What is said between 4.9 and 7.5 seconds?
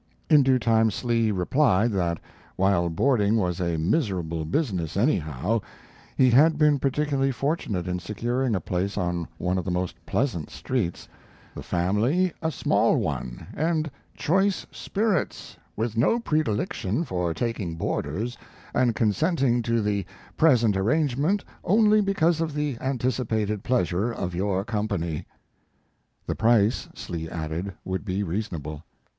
anyhow," he had been particularly